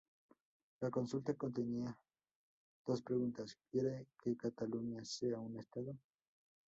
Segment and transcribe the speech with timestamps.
[0.79, 1.95] La consulta contenía
[2.87, 5.95] dos preguntas: "¿Quiere que Cataluña sea un Estado?